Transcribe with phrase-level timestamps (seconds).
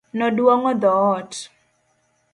[0.17, 1.33] Noduong'o dhoot.